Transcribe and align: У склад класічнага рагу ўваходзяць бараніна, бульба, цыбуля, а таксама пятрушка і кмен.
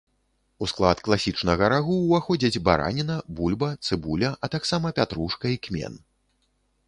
У 0.65 0.67
склад 0.71 1.01
класічнага 1.07 1.65
рагу 1.73 1.97
ўваходзяць 2.05 2.61
бараніна, 2.71 3.17
бульба, 3.39 3.69
цыбуля, 3.87 4.29
а 4.47 4.49
таксама 4.57 4.87
пятрушка 5.01 5.45
і 5.57 5.61
кмен. 5.69 5.93